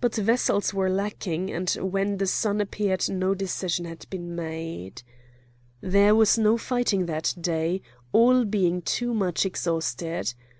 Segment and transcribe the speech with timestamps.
[0.00, 5.04] But vessels were lacking, and when the sun appeared no decision had been made.
[5.80, 10.34] There was no fighting that day, all being too much exhausted.